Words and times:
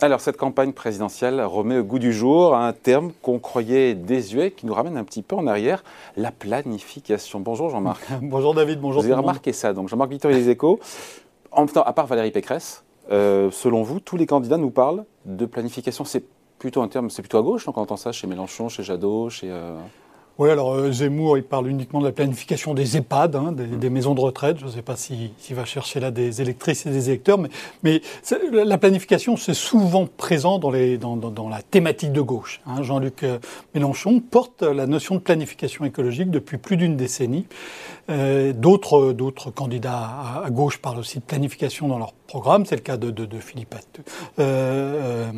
Alors, 0.00 0.20
cette 0.20 0.36
campagne 0.36 0.72
présidentielle 0.72 1.40
remet 1.40 1.78
au 1.78 1.82
goût 1.82 1.98
du 1.98 2.12
jour 2.12 2.54
un 2.54 2.72
terme 2.72 3.10
qu'on 3.20 3.40
croyait 3.40 3.94
désuet, 3.94 4.52
qui 4.52 4.64
nous 4.64 4.72
ramène 4.72 4.96
un 4.96 5.02
petit 5.02 5.22
peu 5.22 5.34
en 5.34 5.48
arrière, 5.48 5.82
la 6.16 6.30
planification. 6.30 7.40
Bonjour 7.40 7.68
Jean-Marc. 7.70 8.06
bonjour 8.22 8.54
David, 8.54 8.80
bonjour. 8.80 9.02
Vous 9.02 9.08
avez 9.08 9.20
remarqué 9.20 9.52
ça, 9.52 9.72
donc 9.72 9.88
Jean-Marc 9.88 10.10
Victor 10.10 10.30
et 10.30 10.34
les 10.34 10.50
échos. 10.50 10.78
En 11.50 11.62
même 11.62 11.70
temps, 11.70 11.82
à 11.82 11.92
part 11.92 12.06
Valérie 12.06 12.30
Pécresse, 12.30 12.84
euh, 13.10 13.50
selon 13.50 13.82
vous, 13.82 13.98
tous 13.98 14.16
les 14.16 14.26
candidats 14.26 14.56
nous 14.56 14.70
parlent 14.70 15.04
de 15.24 15.46
planification. 15.46 16.04
C'est 16.04 16.22
plutôt 16.60 16.80
un 16.80 16.88
terme, 16.88 17.10
c'est 17.10 17.22
plutôt 17.22 17.38
à 17.38 17.42
gauche, 17.42 17.66
on 17.66 17.72
entend 17.72 17.96
ça 17.96 18.12
chez 18.12 18.28
Mélenchon, 18.28 18.68
chez 18.68 18.84
Jadot, 18.84 19.30
chez. 19.30 19.50
Euh, 19.50 19.76
oui, 20.38 20.50
alors 20.50 20.74
euh, 20.74 20.92
Zemmour, 20.92 21.36
il 21.36 21.42
parle 21.42 21.68
uniquement 21.68 21.98
de 21.98 22.04
la 22.04 22.12
planification 22.12 22.72
des 22.72 22.96
EHPAD, 22.96 23.34
hein, 23.34 23.50
des, 23.52 23.90
maisons 23.90 24.14
de 24.14 24.20
retraite. 24.20 24.58
Je 24.60 24.66
ne 24.66 24.70
sais 24.70 24.82
pas 24.82 24.94
s'il 24.94 25.32
va 25.50 25.64
chercher 25.64 25.98
là 25.98 26.12
des 26.12 26.40
électrices 26.40 26.86
et 26.86 26.90
des 26.90 27.08
électeurs, 27.10 27.38
mais, 27.38 27.48
mais 27.82 28.00
la 28.52 28.78
planification, 28.78 29.36
c'est 29.36 29.52
souvent 29.52 30.06
présent 30.06 30.60
dans, 30.60 30.70
les, 30.70 30.96
dans, 30.96 31.16
dans, 31.16 31.48
la 31.48 31.60
thématique 31.60 32.12
de 32.12 32.20
gauche. 32.20 32.60
Hein. 32.66 32.84
Jean-Luc 32.84 33.24
euh, 33.24 33.38
Mélenchon 33.74 34.20
porte 34.20 34.62
la 34.62 34.86
notion 34.86 35.16
de 35.16 35.20
planification 35.20 35.84
écologique 35.84 36.30
depuis 36.30 36.56
plus 36.56 36.76
d'une 36.76 36.96
décennie. 36.96 37.46
Euh, 38.10 38.52
d'autres, 38.52 39.12
d'autres 39.12 39.50
candidats 39.50 40.42
à, 40.44 40.50
gauche 40.50 40.78
parlent 40.78 40.98
aussi 40.98 41.18
de 41.18 41.24
planification 41.24 41.88
dans 41.88 41.98
leur 41.98 42.12
programme. 42.12 42.64
C'est 42.64 42.76
le 42.76 42.82
cas 42.82 42.96
de, 42.96 43.10
de, 43.10 43.26
de 43.26 43.38
Philippe, 43.38 43.74
euh, 44.38 45.30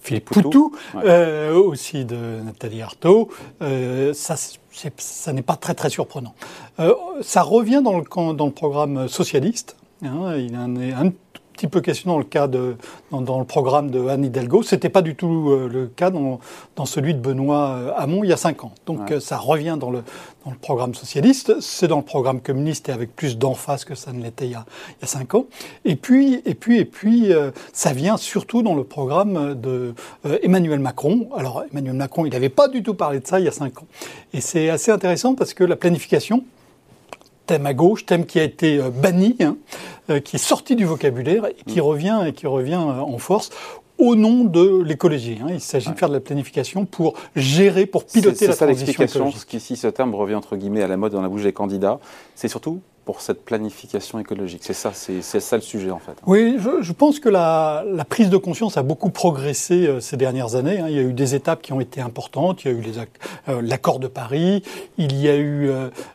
Philippe 0.00 0.26
Poutou, 0.26 0.72
euh, 0.96 1.52
aussi 1.54 2.04
de 2.04 2.40
Nathalie 2.44 2.82
Arthaud. 2.82 3.30
ça, 3.60 4.36
ça 4.96 5.32
n'est 5.32 5.42
pas 5.42 5.56
très 5.56 5.74
très 5.74 5.90
surprenant. 5.90 6.34
ça 7.20 7.42
revient 7.42 7.82
dans 7.82 7.98
le, 7.98 8.34
dans 8.34 8.46
le 8.46 8.52
programme 8.52 9.08
socialiste. 9.08 9.76
Hein, 10.04 10.36
il 10.36 10.56
en 10.56 10.76
est 10.76 10.92
un 10.92 11.10
petit 11.54 11.68
peu 11.68 11.80
question 11.80 12.10
dans 12.10 12.18
le 12.18 12.24
cas 12.24 12.48
de, 12.48 12.76
dans, 13.10 13.38
le 13.38 13.44
programme 13.44 13.90
de 13.90 14.08
Anne 14.08 14.24
Hidalgo. 14.24 14.62
C'était 14.62 14.88
pas 14.88 15.02
du 15.02 15.14
tout 15.14 15.50
euh, 15.50 15.68
le 15.72 15.86
cas 15.86 16.10
dans, 16.10 16.40
dans, 16.74 16.84
celui 16.84 17.14
de 17.14 17.20
Benoît 17.20 17.68
euh, 17.68 17.92
Hamon 17.96 18.24
il 18.24 18.30
y 18.30 18.32
a 18.32 18.36
cinq 18.36 18.64
ans. 18.64 18.72
Donc 18.86 19.10
euh, 19.10 19.20
ça 19.20 19.38
revient 19.38 19.76
dans 19.78 19.90
le, 19.90 20.02
dans 20.44 20.50
le 20.50 20.56
programme 20.56 20.94
socialiste. 20.94 21.60
C'est 21.60 21.86
dans 21.86 21.98
le 21.98 22.04
programme 22.04 22.40
communiste 22.40 22.88
et 22.88 22.92
avec 22.92 23.14
plus 23.14 23.38
d'emphase 23.38 23.84
que 23.84 23.94
ça 23.94 24.12
ne 24.12 24.22
l'était 24.22 24.46
il, 24.46 24.50
y 24.50 24.54
a, 24.56 24.66
il 24.90 25.02
y 25.02 25.04
a 25.04 25.06
cinq 25.06 25.34
ans. 25.34 25.46
Et 25.84 25.94
puis, 25.94 26.42
et 26.44 26.54
puis, 26.54 26.78
et 26.78 26.84
puis, 26.84 27.30
ça 27.72 27.92
vient 27.92 28.16
surtout 28.16 28.62
dans 28.62 28.74
le 28.74 28.84
programme 28.84 29.54
de 29.54 29.94
Emmanuel 30.42 30.80
Macron. 30.80 31.28
Alors 31.36 31.64
Emmanuel 31.70 31.94
Macron, 31.94 32.26
il 32.26 32.32
n'avait 32.32 32.48
pas 32.48 32.68
du 32.68 32.82
tout 32.82 32.94
parlé 32.94 33.20
de 33.20 33.26
ça 33.26 33.38
il 33.38 33.46
y 33.46 33.48
a 33.48 33.52
cinq 33.52 33.80
ans. 33.80 33.86
Et 34.32 34.40
c'est 34.40 34.70
assez 34.70 34.90
intéressant 34.90 35.34
parce 35.34 35.54
que 35.54 35.64
la 35.64 35.76
planification, 35.76 36.44
thème 37.46 37.66
à 37.66 37.74
gauche, 37.74 38.06
thème 38.06 38.26
qui 38.26 38.40
a 38.40 38.42
été 38.42 38.78
euh, 38.78 38.90
banni, 38.90 39.36
hein, 39.40 39.56
euh, 40.10 40.20
qui 40.20 40.36
est 40.36 40.40
sorti 40.40 40.76
du 40.76 40.84
vocabulaire 40.84 41.46
et 41.46 41.56
qui 41.66 41.78
mm. 41.78 41.82
revient 41.82 42.24
et 42.26 42.32
qui 42.32 42.46
revient 42.46 42.74
euh, 42.74 43.00
en 43.00 43.18
force 43.18 43.50
au 43.98 44.16
nom 44.16 44.44
de 44.44 44.82
l'écologie. 44.82 45.38
Hein. 45.42 45.48
Il 45.50 45.60
s'agit 45.60 45.90
de 45.90 45.96
faire 45.96 46.08
de 46.08 46.14
la 46.14 46.20
planification 46.20 46.84
pour 46.84 47.14
gérer, 47.36 47.86
pour 47.86 48.04
piloter 48.04 48.48
la 48.48 48.54
ça 48.54 48.66
transition 48.66 49.04
écologique. 49.04 49.44
qu'ici 49.46 49.76
ce 49.76 49.86
terme 49.86 50.14
revient 50.14 50.34
entre 50.34 50.56
guillemets 50.56 50.82
à 50.82 50.88
la 50.88 50.96
mode 50.96 51.12
dans 51.12 51.22
la 51.22 51.28
bouche 51.28 51.44
des 51.44 51.52
candidats. 51.52 52.00
C'est 52.34 52.48
surtout 52.48 52.80
pour 53.04 53.20
cette 53.20 53.44
planification 53.44 54.18
écologique. 54.18 54.62
C'est 54.64 54.74
ça, 54.74 54.92
c'est 54.94 55.22
ça 55.22 55.56
le 55.56 55.62
sujet 55.62 55.90
en 55.90 55.98
fait. 55.98 56.14
Oui, 56.26 56.56
je, 56.58 56.92
pense 56.92 57.20
que 57.20 57.28
la, 57.28 57.84
prise 58.08 58.30
de 58.30 58.36
conscience 58.36 58.76
a 58.76 58.82
beaucoup 58.82 59.10
progressé 59.10 59.86
euh, 59.86 60.00
ces 60.00 60.16
dernières 60.16 60.54
années. 60.54 60.78
Hein. 60.78 60.86
Il 60.88 60.96
y 60.96 60.98
a 60.98 61.02
eu 61.02 61.12
des 61.12 61.34
étapes 61.34 61.62
qui 61.62 61.72
ont 61.72 61.80
été 61.80 62.00
importantes. 62.00 62.64
Il 62.64 62.72
y 62.72 62.74
a 62.74 62.78
eu 62.78 62.82
euh, 63.48 63.60
l'accord 63.62 63.98
de 63.98 64.06
Paris, 64.06 64.62
il 64.98 65.20
y 65.20 65.28
a 65.28 65.36
eu 65.36 65.70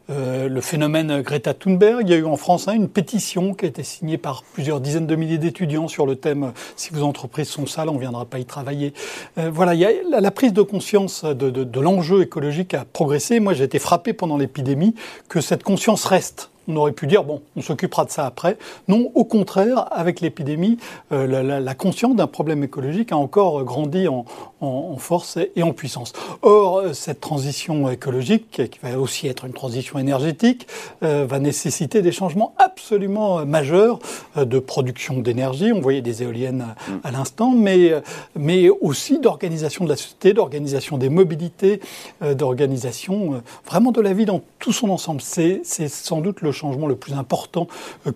euh, 0.09 0.47
le 0.49 0.61
phénomène 0.61 1.21
Greta 1.21 1.53
Thunberg, 1.53 2.01
il 2.01 2.09
y 2.09 2.13
a 2.13 2.17
eu 2.17 2.25
en 2.25 2.37
France 2.37 2.67
hein, 2.67 2.73
une 2.73 2.89
pétition 2.89 3.53
qui 3.53 3.65
a 3.65 3.67
été 3.67 3.83
signée 3.83 4.17
par 4.17 4.43
plusieurs 4.43 4.81
dizaines 4.81 5.07
de 5.07 5.15
milliers 5.15 5.37
d'étudiants 5.37 5.87
sur 5.87 6.05
le 6.05 6.15
thème 6.15 6.53
si 6.75 6.91
vos 6.91 7.03
entreprises 7.03 7.49
sont 7.49 7.65
sales, 7.65 7.89
on 7.89 7.95
ne 7.95 7.99
viendra 7.99 8.25
pas 8.25 8.39
y 8.39 8.45
travailler. 8.45 8.93
voilà, 9.37 9.73
la, 10.09 10.31
prise 10.31 10.53
de 10.53 10.61
conscience 10.61 11.23
de 11.23 11.79
l'enjeu 11.79 12.21
écologique 12.21 12.73
a 12.73 12.85
progressé. 12.85 13.39
Moi, 13.39 13.53
j'ai 13.53 13.63
été 13.63 13.79
frappé 13.79 14.13
pendant 14.13 14.37
l'épidémie 14.37 14.95
que 15.27 15.41
cette 15.41 15.63
conscience 15.63 16.05
reste. 16.05 16.49
On 16.69 16.75
aurait 16.75 16.91
pu 16.91 17.07
dire, 17.07 17.23
bon, 17.23 17.41
on 17.55 17.61
s'occupera 17.63 18.05
de 18.05 18.11
ça 18.11 18.27
après. 18.27 18.55
Non, 18.87 19.11
au 19.15 19.25
contraire, 19.25 19.87
avec 19.91 20.21
l'épidémie, 20.21 20.77
euh, 21.11 21.25
la, 21.25 21.59
la, 21.59 21.73
conscience 21.73 22.15
d'un 22.15 22.27
problème 22.27 22.63
écologique 22.63 23.11
a 23.11 23.17
encore 23.17 23.63
grandi 23.63 24.07
en, 24.07 24.25
en, 24.61 24.95
force 24.97 25.39
et 25.55 25.63
en 25.63 25.73
puissance. 25.73 26.13
Or, 26.43 26.77
euh, 26.77 26.93
cette 26.93 27.21
transition 27.21 27.89
écologique, 27.89 28.69
qui 28.69 28.79
va 28.83 28.99
aussi 28.99 29.27
être 29.27 29.45
une 29.45 29.53
transition 29.53 29.97
énergétique, 29.97 30.67
euh, 31.01 31.25
va 31.25 31.39
nécessiter 31.39 32.03
des 32.03 32.11
changements 32.11 32.53
absolument 32.59 33.43
majeurs 33.47 33.97
de 34.35 34.59
production 34.59 35.17
d'énergie. 35.17 35.73
On 35.73 35.81
voyait 35.81 36.03
des 36.03 36.21
éoliennes 36.21 36.75
à, 37.03 37.09
l'instant, 37.09 37.49
mais, 37.49 37.93
mais 38.35 38.69
aussi 38.69 39.17
d'organisation 39.17 39.85
de 39.85 39.89
la 39.89 39.95
société, 39.95 40.33
d'organisation 40.33 40.99
des 40.99 41.09
mobilités, 41.09 41.79
d'organisation 42.21 43.41
vraiment 43.65 43.91
de 43.91 44.01
la 44.01 44.13
vie 44.13 44.25
dans 44.25 44.41
tout 44.59 44.71
son 44.71 44.89
ensemble. 44.89 45.21
C'est 45.21 45.63
sans 45.87 46.21
doute 46.21 46.41
le 46.41 46.51
changement 46.59 46.87
le 46.87 46.95
plus 46.95 47.13
important 47.13 47.67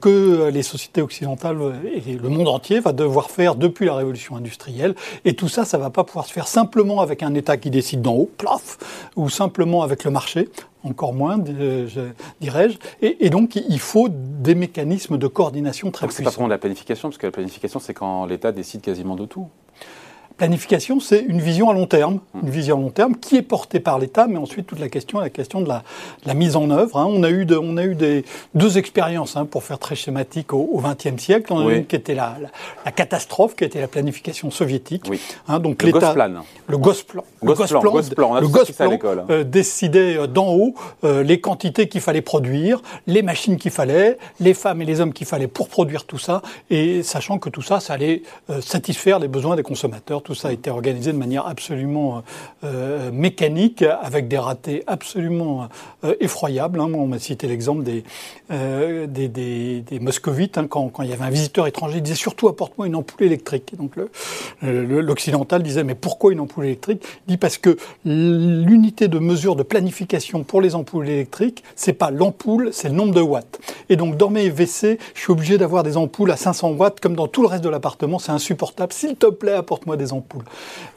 que 0.01 0.49
les 0.49 0.63
sociétés 0.63 1.01
occidentales 1.01 1.57
et 2.05 2.13
le 2.13 2.29
monde 2.29 2.47
entier 2.47 2.79
va 2.79 2.91
devoir 2.91 3.31
faire 3.31 3.55
depuis 3.55 3.85
la 3.85 3.95
révolution 3.95 4.35
industrielle. 4.35 4.95
Et 5.25 5.33
tout 5.35 5.49
ça, 5.49 5.65
ça 5.65 5.77
va 5.77 5.89
pas 5.89 6.03
pouvoir 6.03 6.25
se 6.25 6.33
faire 6.33 6.47
simplement 6.47 7.01
avec 7.01 7.23
un 7.23 7.33
État 7.33 7.57
qui 7.57 7.69
décide 7.69 8.01
d'en 8.01 8.13
haut, 8.13 8.29
plaf, 8.37 8.77
ou 9.15 9.29
simplement 9.29 9.83
avec 9.83 10.03
le 10.03 10.11
marché 10.11 10.49
encore 10.83 11.13
moins, 11.13 11.37
dirais-je. 11.37 12.77
Et, 13.01 13.29
donc, 13.29 13.55
il 13.55 13.79
faut 13.79 14.09
des 14.09 14.53
mécanismes 14.55 15.17
de 15.17 15.27
coordination 15.27 15.91
très 15.91 16.07
puissants. 16.07 16.17
C'est 16.17 16.23
pas 16.25 16.31
vraiment 16.31 16.47
de 16.47 16.53
la 16.53 16.57
planification, 16.57 17.09
parce 17.09 17.17
que 17.17 17.27
la 17.27 17.31
planification, 17.31 17.79
c'est 17.79 17.93
quand 17.93 18.25
l'État 18.25 18.51
décide 18.51 18.81
quasiment 18.81 19.15
de 19.15 19.25
tout. 19.25 19.47
Planification, 20.37 20.99
c'est 20.99 21.19
une 21.19 21.39
vision 21.39 21.69
à 21.69 21.73
long 21.73 21.85
terme, 21.85 22.19
une 22.41 22.49
vision 22.49 22.77
à 22.77 22.81
long 22.81 22.89
terme 22.89 23.15
qui 23.15 23.37
est 23.37 23.41
portée 23.41 23.79
par 23.79 23.99
l'État, 23.99 24.27
mais 24.27 24.37
ensuite 24.37 24.67
toute 24.67 24.79
la 24.79 24.89
question 24.89 25.21
est 25.21 25.25
la 25.25 25.29
question 25.29 25.61
de 25.61 25.67
la, 25.67 25.83
la 26.25 26.33
mise 26.33 26.55
en 26.55 26.69
œuvre. 26.69 26.97
Hein. 26.97 27.07
On 27.07 27.23
a 27.23 27.29
eu, 27.29 27.45
de, 27.45 27.55
on 27.55 27.77
a 27.77 27.83
eu 27.83 27.95
des, 27.95 28.25
deux 28.55 28.77
expériences, 28.77 29.37
hein, 29.37 29.45
pour 29.45 29.63
faire 29.63 29.79
très 29.79 29.95
schématique, 29.95 30.53
au 30.53 30.81
XXe 30.81 31.21
siècle. 31.21 31.53
On 31.53 31.67
a 31.67 31.71
eu 31.71 31.77
une 31.77 31.85
qui 31.85 31.95
était 31.95 32.15
la, 32.15 32.37
la, 32.85 32.91
catastrophe, 32.91 33.55
qui 33.55 33.63
était 33.63 33.79
la 33.79 33.87
planification 33.87 34.49
soviétique. 34.51 35.03
Oui. 35.09 35.19
Hein, 35.47 35.59
donc 35.59 35.83
le 35.83 35.91
Gosplan. 35.91 36.43
Le 36.67 36.77
Gosplan. 36.77 37.23
Le 37.41 37.53
Gosplan. 37.53 38.39
Le 38.39 38.47
Gosplan 38.47 38.99
euh, 39.29 39.43
décidait 39.43 40.17
euh, 40.17 40.27
d'en 40.27 40.51
haut 40.53 40.73
euh, 41.03 41.23
les 41.23 41.39
quantités 41.39 41.87
qu'il 41.87 42.01
fallait 42.01 42.21
produire, 42.21 42.81
les 43.07 43.21
machines 43.21 43.57
qu'il 43.57 43.71
fallait, 43.71 44.17
les 44.39 44.53
femmes 44.53 44.81
et 44.81 44.85
les 44.85 44.99
hommes 44.99 45.13
qu'il 45.13 45.27
fallait 45.27 45.47
pour 45.47 45.69
produire 45.69 46.05
tout 46.05 46.17
ça, 46.17 46.41
et 46.69 47.03
sachant 47.03 47.37
que 47.37 47.49
tout 47.49 47.61
ça, 47.61 47.79
ça 47.79 47.93
allait 47.93 48.23
satisfaire 48.61 49.19
les 49.19 49.27
besoins 49.27 49.55
des 49.55 49.63
consommateurs 49.63 50.22
tout 50.23 50.35
ça 50.35 50.49
a 50.49 50.51
été 50.51 50.69
organisé 50.69 51.11
de 51.11 51.17
manière 51.17 51.45
absolument 51.47 52.23
euh, 52.63 53.11
mécanique, 53.11 53.83
avec 53.83 54.27
des 54.27 54.37
ratés 54.37 54.83
absolument 54.87 55.67
euh, 56.03 56.15
effroyables. 56.19 56.79
Hein. 56.79 56.89
On 56.93 57.07
m'a 57.07 57.19
cité 57.19 57.47
l'exemple 57.47 57.83
des, 57.83 58.03
euh, 58.51 59.05
des, 59.07 59.83
moscovites, 59.99 60.57
hein, 60.57 60.67
quand, 60.67 60.87
quand, 60.89 61.03
il 61.03 61.09
y 61.09 61.13
avait 61.13 61.25
un 61.25 61.29
visiteur 61.29 61.67
étranger, 61.67 61.97
il 61.97 62.03
disait 62.03 62.15
surtout 62.15 62.47
apporte-moi 62.47 62.87
une 62.87 62.95
ampoule 62.95 63.25
électrique. 63.25 63.73
Donc 63.77 63.93
l'occidental 64.61 65.61
disait 65.61 65.83
mais 65.83 65.95
pourquoi 65.95 66.31
une 66.31 66.39
ampoule 66.39 66.65
électrique? 66.65 67.03
Il 67.27 67.31
dit 67.31 67.37
parce 67.37 67.57
que 67.57 67.77
l'unité 68.05 69.07
de 69.07 69.19
mesure 69.19 69.55
de 69.55 69.63
planification 69.63 70.43
pour 70.43 70.61
les 70.61 70.75
ampoules 70.75 71.09
électriques, 71.09 71.63
c'est 71.75 71.93
pas 71.93 72.11
l'ampoule, 72.11 72.69
c'est 72.71 72.89
le 72.89 72.95
nombre 72.95 73.13
de 73.13 73.21
watts. 73.21 73.59
Et 73.89 73.95
donc 73.95 74.17
dans 74.17 74.29
mes 74.29 74.49
WC, 74.49 74.97
je 75.13 75.19
suis 75.19 75.31
obligé 75.31 75.57
d'avoir 75.57 75.83
des 75.83 75.97
ampoules 75.97 76.31
à 76.31 76.37
500 76.37 76.71
watts, 76.71 76.99
comme 76.99 77.15
dans 77.15 77.27
tout 77.27 77.41
le 77.41 77.47
reste 77.47 77.63
de 77.63 77.69
l'appartement, 77.69 78.19
c'est 78.19 78.31
insupportable. 78.31 78.93
S'il 78.93 79.15
te 79.15 79.27
plaît, 79.27 79.53
apporte-moi 79.53 79.97
des 79.97 80.12
ampoules. 80.12 80.12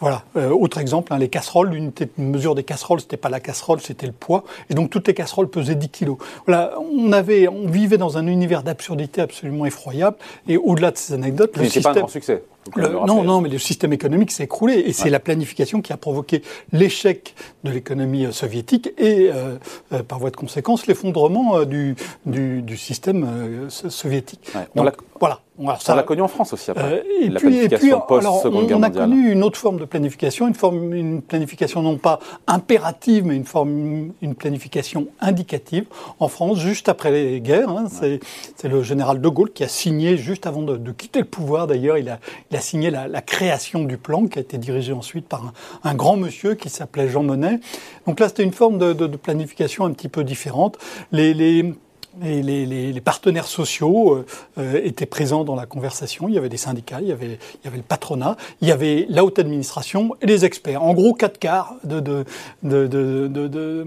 Voilà. 0.01 0.23
Euh, 0.37 0.51
autre 0.51 0.79
exemple, 0.79 1.13
hein, 1.13 1.19
les 1.19 1.29
casseroles, 1.29 1.71
l'unité 1.71 2.07
de 2.07 2.23
mesure 2.23 2.55
des 2.55 2.65
casseroles, 2.65 3.01
c'était 3.01 3.17
pas 3.17 3.29
la 3.29 3.41
casserole, 3.41 3.81
c'était 3.81 4.07
le 4.07 4.13
poids. 4.13 4.45
Et 4.71 4.75
donc 4.75 4.91
toutes 4.91 5.09
les 5.09 5.15
casseroles 5.15 5.49
pesaient 5.49 5.75
10 5.75 5.89
kilos. 5.89 6.19
Voilà. 6.47 6.75
On 6.93 7.13
avait, 7.13 7.49
on 7.49 7.67
vivait 7.67 7.99
dans 7.99 8.19
un 8.19 8.27
univers 8.27 8.63
d'absurdité 8.63 9.21
absolument 9.21 9.67
effroyable. 9.67 10.17
Et 10.49 10.57
au-delà 10.57 10.91
de 10.91 10.99
ces 10.99 11.15
anecdotes, 11.15 11.57
le 11.57 11.65
système. 11.65 11.83
pas 11.83 11.91
un 11.91 11.95
grand 11.95 12.09
succès. 12.09 12.43
non, 12.77 13.23
non, 13.23 13.41
mais 13.41 13.49
le 13.49 13.59
système 13.59 13.93
économique 13.93 14.33
s'est 14.33 14.45
écroulé 14.45 14.75
et 14.75 14.93
c'est 14.93 15.11
la 15.11 15.21
planification 15.21 15.81
qui 15.81 15.93
a 15.93 15.97
provoqué 15.97 16.43
l'échec 16.73 17.35
de 17.65 17.71
l'économie 17.71 18.27
euh, 18.27 18.33
soviétique 18.33 18.93
et, 18.99 19.31
euh, 19.33 19.57
par 20.03 20.19
voie 20.19 20.31
de 20.31 20.37
conséquence, 20.37 20.87
l'effondrement 20.87 21.65
du, 21.65 21.95
du, 22.27 22.77
système 22.77 23.69
soviétique. 23.71 24.51
Donc, 24.75 24.93
voilà. 25.21 25.41
Ça, 25.79 25.93
on 25.93 25.97
l'a 25.97 26.03
connu 26.03 26.23
en 26.23 26.29
France 26.29 26.53
aussi 26.53 26.71
après. 26.71 27.01
Euh, 27.01 27.23
et, 27.23 27.29
la 27.29 27.41
puis, 27.41 27.69
puis, 27.69 27.93
alors, 27.93 28.45
on, 28.45 28.83
a 28.83 28.91
connu 28.91 29.33
une 29.33 29.43
autre 29.43 29.59
forme 29.59 29.79
de 29.79 29.85
planification, 29.85 30.49
une 30.49 30.55
forme, 30.55 30.93
une 30.93 31.23
planification 31.23 31.83
non 31.83 31.97
pas 31.97 32.19
impérative, 32.47 33.25
mais 33.25 33.37
une 33.37 33.45
forme, 33.45 34.13
une 34.21 34.35
planification 34.35 35.09
indicative. 35.21 35.87
En 36.21 36.29
France, 36.29 36.59
juste 36.59 36.89
après 36.89 37.11
les 37.11 37.41
guerres, 37.41 37.71
hein, 37.71 37.87
c'est 37.91 38.69
le 38.69 38.83
général 38.83 39.21
de 39.21 39.29
Gaulle 39.29 39.53
qui 39.53 39.65
a 39.65 39.69
signé 39.69 40.17
juste 40.17 40.47
avant 40.47 40.63
de, 40.63 40.77
de 40.77 40.93
quitter 40.93 41.21
le 41.21 41.27
pouvoir. 41.27 41.67
D'ailleurs, 41.67 41.99
il 41.99 42.09
a, 42.09 42.19
il 42.51 42.57
a 42.57 42.61
signé 42.61 42.91
la, 42.91 43.09
la, 43.09 43.23
création 43.23 43.85
du 43.85 43.97
plan 43.97 44.27
qui 44.27 44.39
a 44.39 44.43
été 44.43 44.59
dirigé 44.59 44.93
ensuite 44.93 45.27
par 45.27 45.45
un, 45.45 45.53
un 45.91 45.95
grand 45.95 46.17
monsieur 46.17 46.55
qui 46.55 46.69
s'appelait 46.69 47.09
Jean 47.09 47.23
Monnet. 47.23 47.61
Donc 48.07 48.21
là, 48.21 48.29
c'était 48.29 48.45
une 48.45 48.53
forme 48.53 48.79
de, 48.79 48.93
de, 48.93 49.07
de, 49.07 49.17
planification 49.17 49.85
un 49.85 49.93
petit 49.93 50.09
peu 50.09 50.23
différente. 50.23 50.79
Les, 51.13 51.35
les 51.35 51.75
Et 52.25 52.43
les, 52.43 53.01
partenaires 53.01 53.47
sociaux 53.47 54.25
étaient 54.59 55.07
présents 55.07 55.45
dans 55.45 55.55
la 55.55 55.67
conversation. 55.67 56.29
Il 56.29 56.35
y 56.35 56.39
avait 56.39 56.49
des 56.49 56.57
syndicats, 56.57 57.01
il 57.01 57.09
y 57.09 57.13
avait, 57.13 57.39
il 57.55 57.65
y 57.65 57.69
avait 57.69 57.77
le 57.77 57.83
patronat, 57.83 58.37
il 58.61 58.69
y 58.69 58.73
avait 58.73 59.07
la 59.09 59.25
haute 59.25 59.39
administration 59.39 60.17
et 60.23 60.27
les 60.27 60.45
experts. 60.45 60.83
En 60.83 60.95
gros, 60.95 61.13
quatre 61.15 61.39
quarts 61.39 61.75
de, 61.85 62.01
de, 62.01 62.25
de, 62.63 63.29
de 63.29 63.87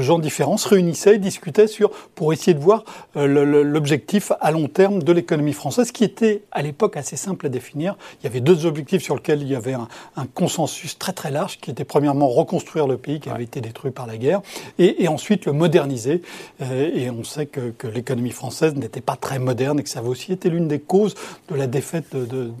gens 0.00 0.18
différents 0.18 0.56
se 0.56 0.68
réunissaient 0.68 1.14
et 1.14 1.18
discutaient 1.18 1.66
sur, 1.66 1.90
pour 2.14 2.32
essayer 2.32 2.54
de 2.54 2.60
voir 2.60 2.84
l'objectif 3.14 4.32
à 4.40 4.50
long 4.50 4.68
terme 4.68 5.02
de 5.02 5.12
l'économie 5.12 5.52
française, 5.52 5.92
qui 5.92 6.04
était 6.04 6.42
à 6.52 6.62
l'époque 6.62 6.96
assez 6.96 7.16
simple 7.16 7.46
à 7.46 7.48
définir. 7.48 7.96
Il 8.20 8.24
y 8.24 8.26
avait 8.26 8.40
deux 8.40 8.66
objectifs 8.66 9.02
sur 9.02 9.14
lesquels 9.14 9.42
il 9.42 9.48
y 9.48 9.54
avait 9.54 9.74
un, 9.74 9.88
consensus 10.34 10.98
très 10.98 11.12
très 11.12 11.30
large, 11.30 11.58
qui 11.58 11.70
était 11.70 11.84
premièrement 11.84 12.28
reconstruire 12.28 12.86
le 12.86 12.96
pays 12.96 13.20
qui 13.20 13.30
avait 13.30 13.44
été 13.44 13.60
détruit 13.60 13.90
par 13.90 14.06
la 14.06 14.16
guerre, 14.16 14.40
et, 14.78 15.08
ensuite 15.08 15.46
le 15.46 15.52
moderniser. 15.52 16.22
Euh, 16.60 16.90
et 16.94 17.10
on 17.10 17.24
sait 17.24 17.46
que, 17.46 17.67
l'économie 17.86 18.30
française 18.30 18.74
n'était 18.74 19.00
pas 19.00 19.16
très 19.16 19.38
moderne 19.38 19.80
et 19.80 19.82
que 19.82 19.88
ça 19.88 20.00
avait 20.00 20.08
aussi 20.08 20.32
été 20.32 20.50
l'une 20.50 20.68
des 20.68 20.78
causes 20.80 21.14
de 21.48 21.54
la 21.54 21.66
défaite 21.66 22.14
de, 22.14 22.52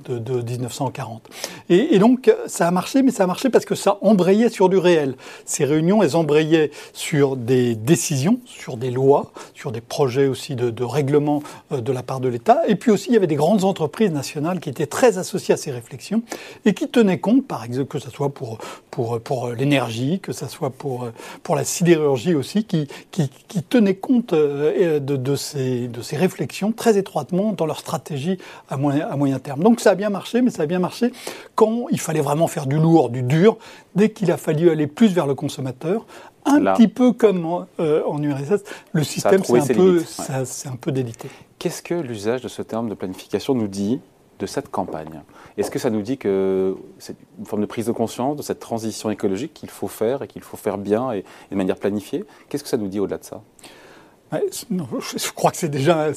1940. 0.42 1.28
Et, 1.68 1.94
et, 1.94 1.98
donc 1.98 2.32
ça 2.46 2.68
a 2.68 2.70
marché, 2.70 3.02
mais 3.02 3.10
ça 3.10 3.24
a 3.24 3.26
marché 3.26 3.50
parce 3.50 3.64
que 3.64 3.74
ça 3.74 3.98
embrayait 4.02 4.48
sur 4.48 4.68
du 4.68 4.78
réel. 4.78 5.14
Ces 5.44 5.64
réunions, 5.64 6.02
elles 6.02 6.16
embrayaient 6.16 6.70
sur 6.92 7.36
des 7.36 7.74
décisions, 7.74 8.40
sur 8.44 8.76
des 8.76 8.90
lois, 8.90 9.32
sur 9.58 9.72
des 9.72 9.80
projets 9.80 10.28
aussi 10.28 10.54
de, 10.54 10.84
règlement 10.84 11.42
euh, 11.72 11.80
de 11.80 11.90
la 11.90 12.04
part 12.04 12.20
de 12.20 12.28
l'État. 12.28 12.62
Et 12.68 12.76
puis 12.76 12.92
aussi, 12.92 13.08
il 13.08 13.14
y 13.14 13.16
avait 13.16 13.26
des 13.26 13.34
grandes 13.34 13.64
entreprises 13.64 14.12
nationales 14.12 14.60
qui 14.60 14.70
étaient 14.70 14.86
très 14.86 15.18
associées 15.18 15.54
à 15.54 15.56
ces 15.56 15.72
réflexions 15.72 16.22
et 16.64 16.74
qui 16.74 16.88
tenaient 16.88 17.18
compte, 17.18 17.44
par 17.44 17.64
exemple, 17.64 17.88
que 17.88 17.98
ce 17.98 18.08
soit 18.08 18.30
pour, 18.30 18.58
l'énergie, 19.56 20.20
que 20.20 20.32
ce 20.32 20.46
soit 20.46 20.70
pour, 20.70 21.08
pour 21.42 21.56
la 21.56 21.64
sidérurgie 21.64 22.34
aussi, 22.34 22.64
qui, 22.64 22.88
tenaient 23.68 23.96
compte 23.96 24.32
euh, 24.32 25.00
de, 25.00 25.16
de, 25.16 25.34
ces, 25.34 25.88
de 25.88 26.02
ces 26.02 26.16
réflexions 26.16 26.70
très 26.70 26.96
étroitement 26.96 27.52
dans 27.52 27.66
leur 27.66 27.80
stratégie 27.80 28.38
à 28.70 28.76
moyen, 28.76 29.08
à 29.08 29.16
moyen 29.16 29.40
terme. 29.40 29.62
Donc 29.64 29.80
ça 29.80 29.90
a 29.90 29.94
bien 29.96 30.10
marché, 30.10 30.40
mais 30.40 30.50
ça 30.50 30.62
a 30.62 30.66
bien 30.66 30.78
marché 30.78 31.12
quand 31.56 31.86
il 31.90 31.98
fallait 31.98 32.20
vraiment 32.20 32.46
faire 32.46 32.66
du 32.66 32.76
lourd, 32.76 33.10
du 33.10 33.22
dur, 33.24 33.58
dès 33.96 34.10
qu'il 34.10 34.30
a 34.30 34.36
fallu 34.36 34.70
aller 34.70 34.86
plus 34.86 35.08
vers 35.08 35.26
le 35.26 35.34
consommateur, 35.34 36.06
un 36.44 36.74
petit 36.74 36.88
peu 36.88 37.12
comme 37.12 37.44
en, 37.44 37.66
euh, 37.80 38.02
URSS, 38.18 38.64
le 38.92 39.04
système 39.04 39.42
c'est 39.44 39.72
un, 39.72 39.74
peu, 39.74 40.02
un 40.66 40.76
peu 40.76 40.92
délité. 40.92 41.28
Qu'est-ce 41.58 41.82
que 41.82 41.94
l'usage 41.94 42.42
de 42.42 42.48
ce 42.48 42.62
terme 42.62 42.88
de 42.88 42.94
planification 42.94 43.54
nous 43.54 43.68
dit 43.68 44.00
de 44.38 44.46
cette 44.46 44.70
campagne? 44.70 45.22
Est-ce 45.56 45.70
que 45.70 45.78
ça 45.78 45.90
nous 45.90 46.02
dit 46.02 46.18
que 46.18 46.76
c'est 46.98 47.16
une 47.38 47.46
forme 47.46 47.62
de 47.62 47.66
prise 47.66 47.86
de 47.86 47.92
conscience 47.92 48.36
de 48.36 48.42
cette 48.42 48.60
transition 48.60 49.10
écologique 49.10 49.54
qu'il 49.54 49.70
faut 49.70 49.88
faire 49.88 50.22
et 50.22 50.28
qu'il 50.28 50.42
faut 50.42 50.56
faire 50.56 50.78
bien 50.78 51.12
et 51.12 51.24
de 51.50 51.56
manière 51.56 51.76
planifiée? 51.76 52.24
Qu'est-ce 52.48 52.62
que 52.62 52.68
ça 52.68 52.76
nous 52.76 52.88
dit 52.88 53.00
au-delà 53.00 53.18
de 53.18 53.24
ça? 53.24 53.42
Je 54.30 55.32
crois 55.32 55.50
que 55.50 55.56
c'est 55.56 55.70
déjà, 55.70 56.04
un 56.04 56.08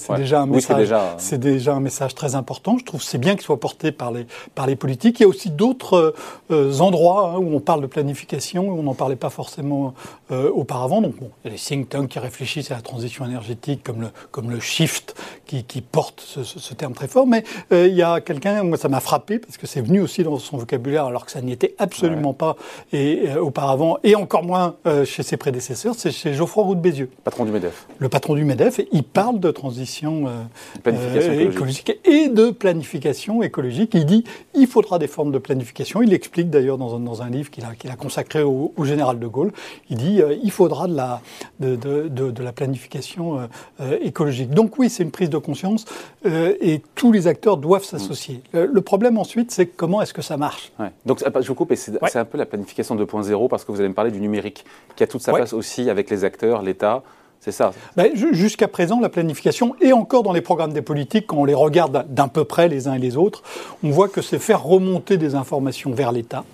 message, 0.46 0.94
c'est 1.18 1.38
déjà, 1.38 1.74
un 1.74 1.80
message 1.80 2.14
très 2.14 2.36
important. 2.36 2.78
Je 2.78 2.84
trouve 2.84 3.02
c'est 3.02 3.18
bien 3.18 3.36
qu'il 3.36 3.44
soit 3.44 3.60
porté 3.60 3.92
par 3.92 4.12
les 4.12 4.26
par 4.54 4.68
les 4.68 4.76
politiques. 4.76 5.20
Il 5.20 5.24
y 5.24 5.26
a 5.26 5.30
aussi 5.30 5.50
d'autres 5.50 6.14
euh, 6.52 6.80
endroits 6.80 7.32
hein, 7.32 7.38
où 7.38 7.56
on 7.56 7.60
parle 7.60 7.82
de 7.82 7.88
planification 7.88 8.68
où 8.68 8.80
on 8.80 8.84
n'en 8.84 8.96
parlait 8.96 9.16
pas 9.16 9.30
forcément 9.30 9.94
euh, 10.32 10.50
auparavant. 10.50 11.02
Donc 11.02 11.16
bon, 11.18 11.30
il 11.44 11.48
y 11.48 11.50
a 11.52 11.54
les 11.54 11.60
think 11.60 11.90
tanks 11.90 12.10
qui 12.10 12.20
réfléchissent 12.20 12.72
à 12.72 12.76
la 12.76 12.82
transition 12.82 13.26
énergétique 13.26 13.82
comme 13.84 14.02
le 14.02 14.08
comme 14.32 14.52
le 14.52 14.60
shift 14.60 15.16
qui, 15.46 15.64
qui 15.64 15.82
porte 15.82 16.22
ce, 16.22 16.44
ce, 16.44 16.74
terme 16.74 16.94
très 16.94 17.08
fort. 17.08 17.28
Mais 17.28 17.44
euh, 17.72 17.88
il 17.88 17.96
y 17.96 18.04
a 18.04 18.20
quelqu'un, 18.20 18.64
moi 18.64 18.78
ça 18.78 18.90
m'a 18.90 19.00
frappé 19.00 19.40
parce 19.40 19.58
que 19.58 19.68
c'est 19.68 19.82
venu 19.82 20.02
aussi 20.02 20.24
dans 20.24 20.38
son 20.38 20.58
vocabulaire 20.58 21.06
alors 21.06 21.26
que 21.26 21.32
ça 21.32 21.42
n'y 21.42 21.54
était 21.54 21.76
absolument 21.80 22.34
pas 22.34 22.58
et 22.92 23.34
auparavant 23.36 23.98
et 24.04 24.16
encore 24.16 24.44
moins 24.44 24.76
chez 25.06 25.24
ses 25.24 25.38
prédécesseurs. 25.38 25.96
C'est 25.98 26.12
chez 26.12 26.34
Geoffroy 26.34 26.64
Roux 26.64 26.76
de 26.76 26.82
Bézieux, 26.82 27.10
patron 27.24 27.46
du 27.46 27.52
Medef 27.52 27.88
le 28.02 28.10
patron 28.10 28.34
du 28.34 28.44
MEDEF, 28.44 28.82
il 28.92 29.04
parle 29.04 29.40
de 29.40 29.52
transition 29.52 30.28
euh, 30.28 30.32
euh, 30.88 31.52
écologique. 31.52 32.00
et 32.04 32.30
de 32.30 32.50
planification 32.50 33.44
écologique. 33.44 33.92
Il 33.94 34.08
dit 34.08 34.24
il 34.56 34.66
faudra 34.66 34.98
des 34.98 35.06
formes 35.06 35.32
de 35.32 35.38
planification. 35.38 36.02
Il 36.02 36.10
l'explique 36.10 36.50
d'ailleurs 36.50 36.80
dans, 36.80 37.00
dans, 37.00 37.22
un 37.22 37.30
livre 37.30 37.52
qu'il 37.52 37.64
a, 37.64 37.70
a, 37.70 37.96
consacré 37.96 38.42
au, 38.42 38.74
général 38.84 39.20
de 39.20 39.28
Gaulle. 39.28 39.52
Il 39.92 39.98
dit 39.98 40.20
euh, 40.20 40.36
il 40.42 40.50
faudra 40.50 40.88
de 40.88 40.96
la, 40.96 41.22
de, 41.60 41.76
de, 41.76 42.10
de, 42.10 42.44
la 42.44 42.52
planification 42.52 43.48
écologique. 44.02 44.50
Donc 44.50 44.80
oui, 44.80 44.90
c'est 44.90 45.04
une 45.04 45.12
prise 45.12 45.30
de 45.30 45.38
conscience 45.38 45.86
et 46.26 46.82
tous 46.96 47.12
les 47.12 47.28
acteurs 47.28 47.58
doivent 47.58 47.84
s'associer. 47.84 48.42
Mm. 48.54 48.62
le 48.74 48.82
problème 48.82 49.20
ensuite, 49.20 49.52
c'est 49.52 49.68
comment 49.68 50.02
est-ce 50.02 50.14
que 50.14 50.24
ça 50.24 50.38
marche? 50.38 50.72
Donc 51.06 51.24
je 51.24 51.48
vous 51.48 51.56
coupe, 51.56 51.72
et 51.72 51.76
c'est 51.76 52.16
un 52.16 52.26
peu 52.26 52.40
la 52.40 52.48
planification 52.48 52.96
2.0 52.96 53.48
parce 53.48 53.64
que 53.64 53.72
vous 53.72 53.80
allez 53.80 53.90
me 53.90 53.94
parler 53.94 54.10
du 54.10 54.20
numérique 54.20 54.66
qui 54.96 55.04
a 55.04 55.08
toute 55.08 55.22
sa 55.22 55.34
place 55.34 55.54
aussi 55.54 55.88
avec 55.92 56.10
les 56.10 56.24
acteurs, 56.24 56.64
l'État. 56.64 57.04
C'est. 57.42 57.60
Ben, 57.98 58.12
Jusqu'à 58.14 58.68
présent, 58.68 59.00
la 59.00 59.10
planification, 59.10 59.76
et 59.82 59.94
encore 59.94 60.22
dans 60.22 60.32
les 60.32 60.42
programmes 60.42 60.74
des 60.74 60.84
politiques, 60.84 61.26
quand 61.28 61.38
on 61.38 61.46
les 61.46 61.56
regarde 61.56 62.06
d'un 62.14 62.28
peu 62.28 62.46
près 62.46 62.68
les 62.68 62.88
uns 62.88 62.94
et 62.94 63.00
les 63.00 63.18
autres, 63.18 63.42
on 63.84 63.90
voit 63.90 64.10
que 64.10 64.22
c'est 64.22 64.38
faire 64.38 64.64
remonter 64.64 65.18
des 65.18 65.34
informations 65.34 65.92
vers 65.92 66.12
l'État, 66.12 66.46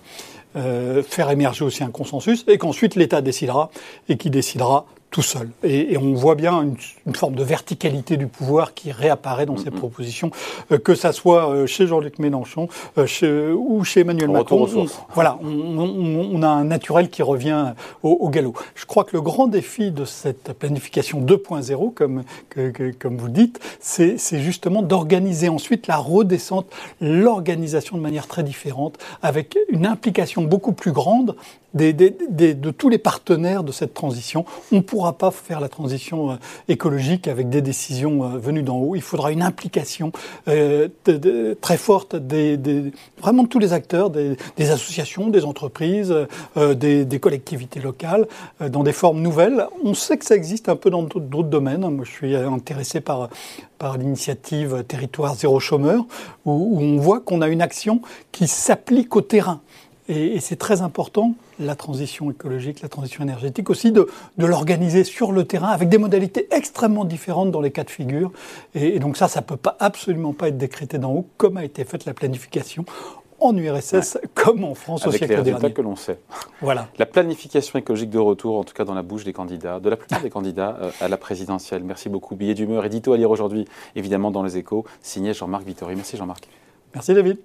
euh, 0.56 1.04
faire 1.04 1.30
émerger 1.30 1.66
aussi 1.66 1.84
un 1.84 1.92
consensus, 1.92 2.46
et 2.48 2.58
qu'ensuite 2.58 2.96
l'État 2.96 3.22
décidera, 3.22 3.70
et 4.08 4.16
qui 4.16 4.30
décidera 4.30 4.86
tout 5.12 5.22
seul. 5.22 5.50
Et, 5.64 5.98
on 5.98 6.14
voit 6.14 6.36
bien 6.36 6.62
une, 6.62 7.16
forme 7.16 7.36
de 7.36 7.44
verticalité 7.44 8.18
du 8.18 8.28
pouvoir 8.28 8.74
qui 8.74 8.92
réapparaît 8.92 9.46
dans 9.46 9.58
ces 9.58 9.72
propositions, 9.72 10.32
euh, 10.72 10.78
que 10.78 10.96
ça 10.96 11.12
soit 11.12 11.50
euh, 11.50 11.66
chez 11.66 11.88
Jean-Luc 11.88 12.20
Mélenchon 12.20 12.68
euh, 12.98 13.54
ou 13.54 13.84
chez 13.84 14.02
Emmanuel 14.02 14.30
Macron. 14.30 14.68
voilà, 15.14 15.40
on, 15.42 16.42
a 16.44 16.48
un 16.48 16.66
naturel 16.66 17.10
qui 17.10 17.24
revient 17.24 17.74
au, 18.04 18.30
galop. 18.30 18.54
Je 18.76 18.86
crois 18.86 19.06
que 19.06 19.16
le 19.16 19.22
grand 19.22 19.48
défi 19.48 19.92
de 19.92 20.06
cette 20.06 20.54
planification 20.54 21.22
2.0, 21.22 21.94
comme, 21.94 22.24
comme 23.00 23.18
vous 23.18 23.28
le 23.28 23.32
dites, 23.32 23.60
c'est 23.80 24.18
justement 24.40 24.82
d'organiser 24.82 25.50
ensuite 25.50 25.88
la 25.88 25.98
redescente, 25.98 26.68
l'organisation 27.02 27.98
de 27.98 28.02
manière 28.02 28.28
très 28.28 28.44
différente, 28.44 28.98
avec 29.22 29.58
une 29.70 29.86
implication 29.86 30.44
beaucoup 30.44 30.74
plus 30.74 30.92
grande 30.92 31.36
de 31.78 32.72
tous 32.72 32.90
les 32.90 32.98
partenaires 32.98 33.64
de 33.64 33.72
cette 33.72 33.94
transition. 33.94 34.46
On 34.72 34.78
ne 34.78 34.82
pourra 34.82 35.14
pas 35.18 35.32
faire 35.32 35.60
la 35.60 35.70
transition 35.70 36.32
euh, 36.32 36.36
écologique 36.68 37.28
avec 37.28 37.50
des 37.50 37.62
décisions 37.62 38.24
euh, 38.24 38.38
venues 38.38 38.64
d'en 38.64 38.78
haut. 38.78 38.96
Il 38.96 39.02
faudra 39.02 39.32
une 39.32 39.42
implication 39.42 40.12
euh, 40.48 40.88
très 41.62 41.78
forte 41.78 42.16
vraiment 42.16 43.44
de 43.44 43.48
tous 43.48 43.60
les 43.60 43.74
acteurs, 43.74 44.10
des, 44.10 44.38
associations, 44.58 45.30
des 45.30 45.46
entreprises, 45.46 46.14
des, 46.56 47.20
collectivités 47.20 47.80
locales, 47.80 48.28
dans 48.60 48.84
des 48.84 48.92
formes 48.92 49.22
nouvelles. 49.22 49.66
On 49.84 49.94
sait 49.94 50.18
que 50.18 50.26
ça 50.26 50.36
existe 50.36 50.70
un 50.70 50.76
peu 50.76 50.90
dans 50.90 51.04
d'autres 51.04 51.44
domaines. 51.44 51.88
Moi, 51.90 52.06
je 52.06 52.12
suis 52.12 52.36
intéressé 52.36 53.02
par, 53.02 53.30
par 53.78 53.98
l'initiative 53.98 54.84
Territoire 54.88 55.36
zéro 55.36 55.60
chômeur, 55.60 56.06
où 56.46 56.80
on 56.80 56.98
voit 56.98 57.20
qu'on 57.20 57.42
a 57.42 57.48
une 57.48 57.62
action 57.62 58.02
qui 58.32 58.48
s'applique 58.48 59.16
au 59.16 59.22
terrain. 59.22 59.62
Et, 60.10 60.40
c'est 60.40 60.56
très 60.56 60.82
important, 60.82 61.34
la 61.60 61.76
transition 61.76 62.32
écologique, 62.32 62.82
la 62.82 62.90
transition 62.90 63.24
énergétique 63.24 63.70
aussi, 63.70 63.92
de, 63.92 64.08
l'organiser 64.38 65.04
sur 65.04 65.32
le 65.32 65.44
terrain 65.46 65.70
avec 65.70 65.90
des 65.90 65.98
modalités 65.98 66.48
extrêmement 66.52 67.06
différentes 67.06 67.52
dans 67.52 67.62
les 67.62 67.72
cas 67.72 67.84
de 67.84 67.90
figure. 67.90 68.32
Et, 68.76 69.00
donc 69.00 69.18
ça, 69.18 69.28
ça 69.28 69.42
ne 69.42 69.46
peut 69.46 69.58
pas, 69.58 69.76
absolument 69.80 70.34
pas 70.34 70.48
être 70.48 70.58
décrété 70.58 70.98
d'en 70.98 71.12
haut, 71.12 71.28
comme 71.38 71.58
a 71.58 71.66
été 71.66 71.84
faite 71.84 72.06
la 72.06 72.14
planification 72.14 72.86
en 73.40 73.56
URSS 73.56 74.18
comme 74.34 74.64
en 74.64 74.74
France 74.74 75.04
Avec 75.04 75.16
au 75.16 75.18
siècle 75.18 75.34
les 75.36 75.52
résultats 75.52 75.70
que 75.70 75.82
l'on 75.82 75.96
sait. 75.96 76.20
Voilà. 76.62 76.88
La 76.98 77.06
planification 77.06 77.78
écologique 77.78 78.10
de 78.10 78.18
retour, 78.18 78.58
en 78.58 78.64
tout 78.64 78.74
cas 78.74 78.84
dans 78.84 78.96
la 78.96 79.04
bouche 79.04 79.24
des 79.24 79.34
candidats, 79.34 79.80
de 79.80 79.90
la 79.90 79.98
plupart 79.98 80.22
des 80.22 80.30
candidats 80.30 80.78
euh, 80.82 80.92
à 81.02 81.08
la 81.08 81.18
présidentielle. 81.18 81.84
Merci 81.84 82.10
beaucoup. 82.10 82.36
Billet 82.36 82.56
d'humeur, 82.56 82.86
édito 82.86 83.14
à 83.14 83.18
lire 83.18 83.30
aujourd'hui, 83.30 83.66
évidemment 83.96 84.32
dans 84.32 84.44
les 84.44 84.58
échos, 84.58 84.86
signé 85.02 85.34
Jean-Marc 85.34 85.66
Vittori. 85.66 85.96
Merci 85.96 86.18
Jean-Marc. 86.18 86.48
Merci 86.96 87.14
David. 87.14 87.38